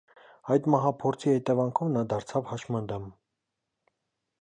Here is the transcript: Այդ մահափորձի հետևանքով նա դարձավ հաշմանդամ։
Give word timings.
Այդ 0.55 0.69
մահափորձի 0.75 1.29
հետևանքով 1.35 1.93
նա 1.99 2.05
դարձավ 2.15 2.51
հաշմանդամ։ 2.55 3.07